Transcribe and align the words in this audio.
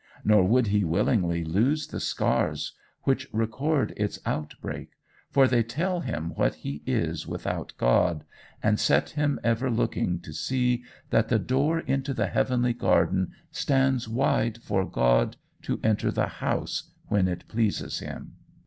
Nor 0.25 0.45
would 0.45 0.65
he 0.65 0.83
willingly 0.83 1.43
lose 1.43 1.85
the 1.85 1.99
scars 1.99 2.73
which 3.03 3.27
record 3.31 3.93
its 3.95 4.17
outbreak, 4.25 4.93
for 5.29 5.47
they 5.47 5.61
tell 5.61 5.99
him 5.99 6.31
what 6.31 6.55
he 6.55 6.81
is 6.87 7.27
without 7.27 7.73
God, 7.77 8.23
and 8.63 8.79
set 8.79 9.11
him 9.11 9.39
ever 9.43 9.69
looking 9.69 10.19
to 10.21 10.33
see 10.33 10.83
that 11.11 11.27
the 11.29 11.37
door 11.37 11.81
into 11.81 12.15
the 12.15 12.25
heavenly 12.25 12.73
garden 12.73 13.33
stands 13.51 14.09
wide 14.09 14.57
for 14.63 14.89
God 14.89 15.37
to 15.61 15.79
enter 15.83 16.09
the 16.09 16.25
house 16.41 16.89
when 17.09 17.27
it 17.27 17.47
pleases 17.47 17.99
him. 17.99 18.37